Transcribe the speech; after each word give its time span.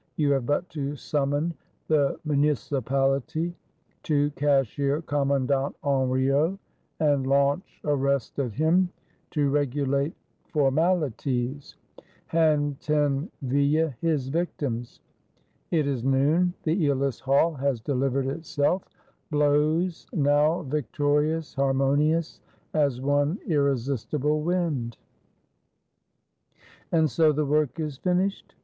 You 0.15 0.31
have 0.31 0.47
but 0.47 0.67
to 0.69 0.95
summon 0.95 1.53
the 1.87 2.19
Municipality; 2.25 3.53
to 4.01 4.31
cashier 4.31 5.03
Commandant 5.03 5.75
Henriot, 5.83 6.57
and 6.99 7.27
launch 7.27 7.79
Arrest 7.83 8.39
at 8.39 8.51
him; 8.53 8.89
to 9.29 9.51
regulate 9.51 10.15
formali 10.51 11.15
ties; 11.17 11.75
hand 12.25 12.79
Tinville 12.79 13.93
his 14.01 14.29
victims; 14.29 15.01
It 15.69 15.85
is 15.85 16.03
noon: 16.03 16.55
the 16.63 16.81
^olus 16.87 17.19
Hall 17.21 17.53
has 17.53 17.79
delivered 17.79 18.25
itself; 18.25 18.81
blows 19.29 20.07
now 20.11 20.63
victorious, 20.63 21.53
harmo 21.53 21.95
nious, 21.95 22.39
as 22.73 22.99
one 22.99 23.37
irresistible 23.45 24.41
wind. 24.41 24.97
And 26.91 27.07
so 27.07 27.31
the 27.31 27.45
work 27.45 27.79
is 27.79 27.97
finished? 27.99 28.55